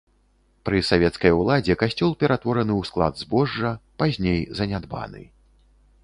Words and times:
Пры 0.67 0.77
савецкай 0.91 1.31
уладзе 1.39 1.75
касцёл 1.81 2.11
ператвораны 2.23 2.73
ў 2.77 2.81
склад 2.91 3.13
збожжа, 3.25 3.73
пазней 4.03 4.41
занядбаны. 4.61 5.21